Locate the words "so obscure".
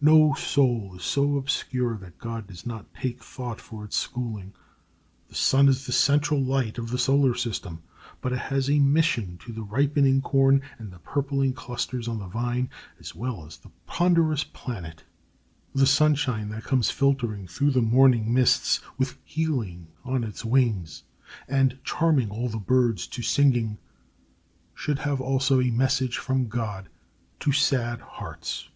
1.04-1.96